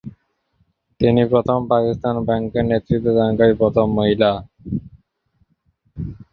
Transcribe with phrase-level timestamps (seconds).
[1.01, 4.31] তিনি প্রথম পাকিস্তান ব্যাংকের নেতৃত্বদানকারী প্রথম মহিলা।